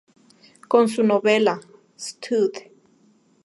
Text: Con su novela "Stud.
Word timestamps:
Con 0.67 0.87
su 0.89 1.03
novela 1.03 1.59
"Stud. 1.95 2.53